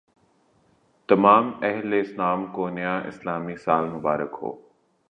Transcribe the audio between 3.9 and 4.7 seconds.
مبارک ہو